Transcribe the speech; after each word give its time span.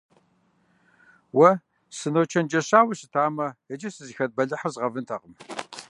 Уэ 1.37 1.49
сыночэнджэщауэ 1.97 2.93
щытамэ, 2.99 3.47
иджы 3.73 3.89
сызыхэт 3.95 4.31
бэлыхьыр 4.35 4.71
згъэвынтэкъым. 4.73 5.33